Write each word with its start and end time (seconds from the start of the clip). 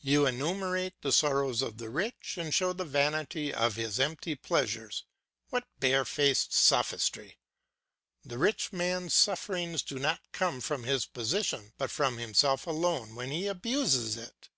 You 0.00 0.26
enumerate 0.26 0.94
the 1.00 1.12
sorrows 1.12 1.62
of 1.62 1.78
the 1.78 1.90
rich, 1.90 2.36
and 2.36 2.52
show 2.52 2.72
the 2.72 2.84
vanity 2.84 3.54
of 3.54 3.76
his 3.76 4.00
empty 4.00 4.34
pleasures; 4.34 5.04
what 5.50 5.64
barefaced 5.78 6.52
sophistry! 6.52 7.38
The 8.24 8.36
rich 8.38 8.72
man's 8.72 9.14
sufferings 9.14 9.82
do 9.84 10.00
not 10.00 10.22
come 10.32 10.60
from 10.60 10.82
his 10.82 11.06
position, 11.06 11.72
but 11.78 11.92
from 11.92 12.18
himself 12.18 12.66
alone 12.66 13.14
when 13.14 13.30
he 13.30 13.46
abuses 13.46 14.16
it. 14.16 14.48